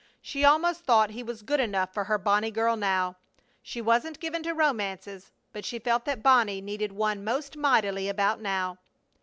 She 0.19 0.43
almost 0.43 0.83
thought 0.83 1.11
he 1.11 1.21
was 1.21 1.43
good 1.43 1.59
enough 1.59 1.93
for 1.93 2.05
her 2.05 2.17
Bonnie 2.17 2.49
girl 2.49 2.75
now. 2.75 3.17
She 3.61 3.81
wasn't 3.83 4.19
given 4.19 4.41
to 4.41 4.53
romances, 4.53 5.29
but 5.53 5.63
she 5.63 5.77
felt 5.77 6.05
that 6.05 6.23
Bonnie 6.23 6.59
needed 6.59 6.91
one 6.91 7.23
most 7.23 7.55
mightily 7.55 8.09
about 8.09 8.41
now. 8.41 8.79